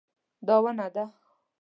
[0.47, 1.03] دا ونه ده